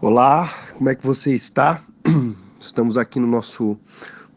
[0.00, 1.82] Olá, como é que você está?
[2.60, 3.76] Estamos aqui no nosso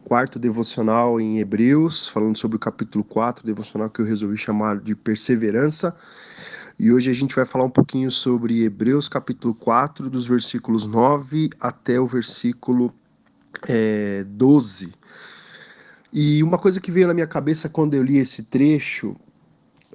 [0.02, 4.96] quarto devocional em Hebreus, falando sobre o capítulo 4, devocional que eu resolvi chamar de
[4.96, 5.94] Perseverança.
[6.76, 11.50] E hoje a gente vai falar um pouquinho sobre Hebreus capítulo 4, dos versículos 9
[11.60, 12.92] até o versículo
[13.68, 14.92] é, 12.
[16.12, 19.14] E uma coisa que veio na minha cabeça quando eu li esse trecho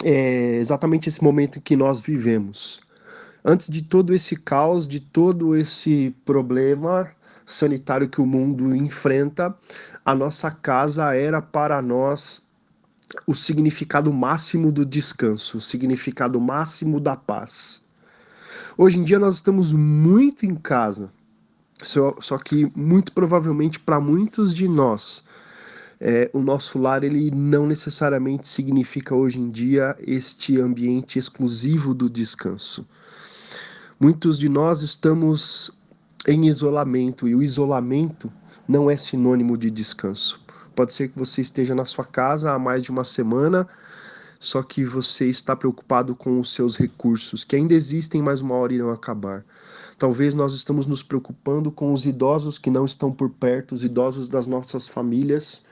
[0.02, 2.87] é exatamente esse momento que nós vivemos
[3.48, 7.10] antes de todo esse caos, de todo esse problema
[7.46, 9.58] sanitário que o mundo enfrenta,
[10.04, 12.44] a nossa casa era para nós
[13.26, 17.82] o significado máximo do descanso, o significado máximo da paz.
[18.78, 21.10] Hoje em dia nós estamos muito em casa,
[21.82, 25.24] só, só que muito provavelmente para muitos de nós,
[26.02, 32.10] é, o nosso lar ele não necessariamente significa hoje em dia este ambiente exclusivo do
[32.10, 32.86] descanso.
[34.00, 35.72] Muitos de nós estamos
[36.28, 38.32] em isolamento e o isolamento
[38.68, 40.40] não é sinônimo de descanso.
[40.76, 43.68] Pode ser que você esteja na sua casa há mais de uma semana,
[44.40, 48.72] só que você está preocupado com os seus recursos, que ainda existem, mas uma hora
[48.72, 49.44] irão acabar.
[49.98, 54.30] Talvez nós estamos nos preocupando com os idosos que não estão por perto, os idosos
[54.30, 55.64] das nossas famílias,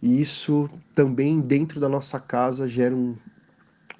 [0.00, 3.14] e isso também dentro da nossa casa gera um,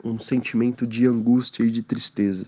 [0.02, 2.46] um sentimento de angústia e de tristeza.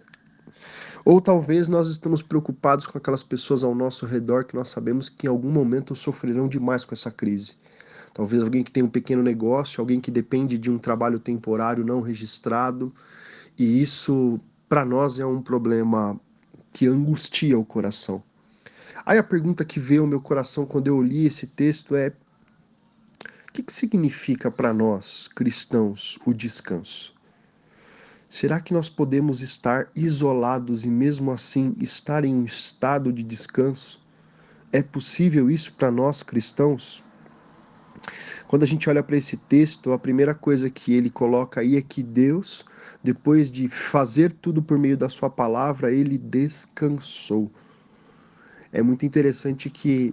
[1.05, 5.27] Ou talvez nós estamos preocupados com aquelas pessoas ao nosso redor que nós sabemos que
[5.27, 7.57] em algum momento sofrerão demais com essa crise.
[8.15, 12.01] Talvez alguém que tem um pequeno negócio, alguém que depende de um trabalho temporário não
[12.01, 12.95] registrado,
[13.59, 16.19] e isso para nós é um problema
[16.73, 18.23] que angustia o coração.
[19.05, 22.13] Aí a pergunta que veio ao meu coração quando eu li esse texto é:
[23.49, 27.14] o que, que significa para nós, cristãos, o descanso?
[28.35, 34.03] Será que nós podemos estar isolados e mesmo assim estar em um estado de descanso?
[34.73, 37.05] É possível isso para nós cristãos?
[38.49, 41.81] Quando a gente olha para esse texto, a primeira coisa que ele coloca aí é
[41.81, 42.65] que Deus,
[43.05, 47.49] depois de fazer tudo por meio da sua palavra, ele descansou.
[48.73, 50.13] É muito interessante que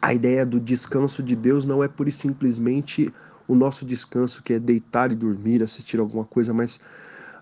[0.00, 3.12] a ideia do descanso de Deus não é pura e simplesmente
[3.46, 6.80] o nosso descanso, que é deitar e dormir, assistir alguma coisa, mas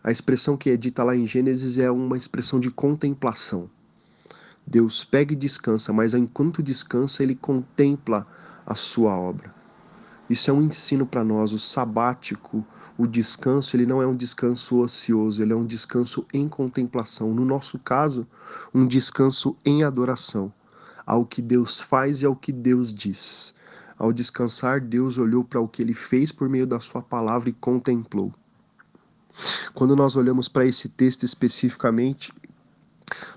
[0.05, 3.71] a expressão que é dita lá em Gênesis é uma expressão de contemplação.
[4.67, 8.27] Deus pega e descansa, mas enquanto descansa, ele contempla
[8.67, 9.55] a sua obra.
[10.29, 11.53] Isso é um ensino para nós.
[11.53, 16.49] O sabático, o descanso, ele não é um descanso ocioso, ele é um descanso em
[16.49, 17.33] contemplação.
[17.33, 18.27] No nosso caso,
[18.75, 20.53] um descanso em adoração
[21.07, 23.55] ao que Deus faz e ao que Deus diz.
[23.99, 27.53] Ao descansar, Deus olhou para o que ele fez por meio da sua palavra e
[27.53, 28.33] contemplou.
[29.75, 32.33] Quando nós olhamos para esse texto especificamente,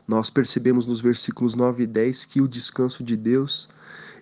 [0.07, 3.67] nós percebemos nos versículos 9 e 10 que o descanso de Deus,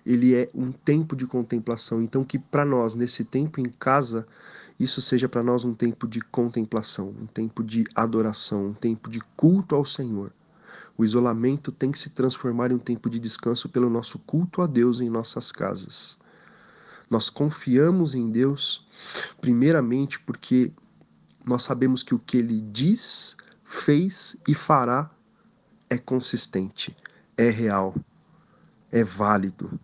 [0.04, 2.02] ele é um tempo de contemplação.
[2.02, 4.26] Então que para nós nesse tempo em casa,
[4.78, 9.20] isso seja para nós um tempo de contemplação, um tempo de adoração, um tempo de
[9.36, 10.32] culto ao Senhor.
[10.96, 14.66] O isolamento tem que se transformar em um tempo de descanso pelo nosso culto a
[14.66, 16.16] Deus em nossas casas.
[17.10, 18.86] Nós confiamos em Deus,
[19.40, 20.72] primeiramente porque
[21.44, 25.10] nós sabemos que o que ele diz, fez e fará
[25.90, 26.94] é consistente,
[27.36, 27.94] é real,
[28.90, 29.78] é válido.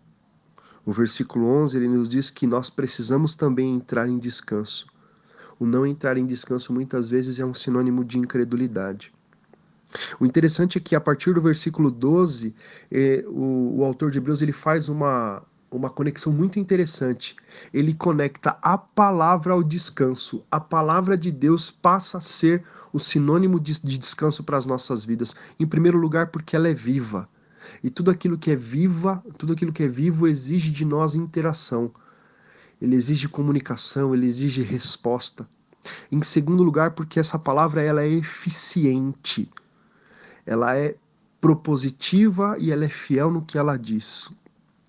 [0.84, 4.86] O versículo 11 ele nos diz que nós precisamos também entrar em descanso.
[5.58, 9.12] O não entrar em descanso muitas vezes é um sinônimo de incredulidade.
[10.18, 12.54] O interessante é que a partir do versículo 12,
[12.90, 17.36] eh, o, o autor de Hebreus ele faz uma, uma conexão muito interessante.
[17.72, 20.42] Ele conecta a palavra ao descanso.
[20.50, 25.04] A palavra de Deus passa a ser o sinônimo de, de descanso para as nossas
[25.04, 25.34] vidas.
[25.58, 27.28] Em primeiro lugar, porque ela é viva.
[27.82, 31.92] E tudo aquilo que é viva, tudo aquilo que é vivo exige de nós interação.
[32.80, 35.48] Ele exige comunicação, ele exige resposta.
[36.10, 39.50] Em segundo lugar, porque essa palavra ela é eficiente.
[40.44, 40.96] Ela é
[41.40, 44.30] propositiva e ela é fiel no que ela diz.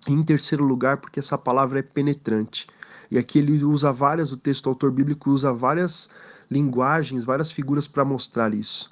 [0.07, 2.67] Em terceiro lugar, porque essa palavra é penetrante.
[3.09, 6.09] E aqui ele usa várias, o texto o autor bíblico usa várias
[6.49, 8.89] linguagens, várias figuras para mostrar isso.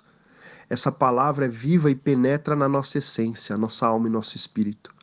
[0.70, 4.94] Essa palavra é viva e penetra na nossa essência, nossa alma e nosso espírito.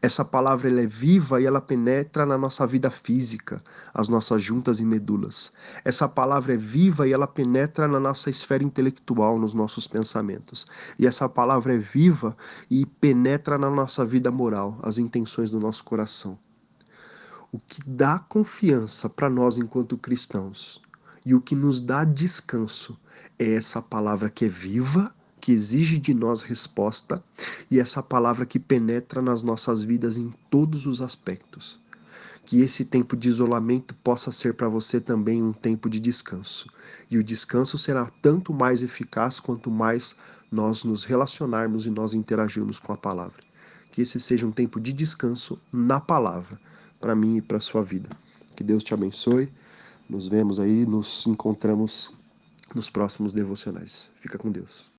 [0.00, 3.62] Essa palavra ela é viva e ela penetra na nossa vida física,
[3.92, 5.52] as nossas juntas e medulas.
[5.84, 10.66] Essa palavra é viva e ela penetra na nossa esfera intelectual, nos nossos pensamentos.
[10.98, 12.36] E essa palavra é viva
[12.70, 16.38] e penetra na nossa vida moral, as intenções do nosso coração.
[17.50, 20.82] O que dá confiança para nós enquanto cristãos
[21.24, 22.98] e o que nos dá descanso
[23.38, 27.22] é essa palavra que é viva que exige de nós resposta
[27.70, 31.78] e essa palavra que penetra nas nossas vidas em todos os aspectos.
[32.46, 36.66] Que esse tempo de isolamento possa ser para você também um tempo de descanso.
[37.10, 40.16] E o descanso será tanto mais eficaz quanto mais
[40.50, 43.40] nós nos relacionarmos e nós interagirmos com a palavra.
[43.92, 46.58] Que esse seja um tempo de descanso na palavra,
[46.98, 48.08] para mim e para sua vida.
[48.56, 49.52] Que Deus te abençoe.
[50.08, 52.14] Nos vemos aí, nos encontramos
[52.74, 54.10] nos próximos devocionais.
[54.22, 54.93] Fica com Deus.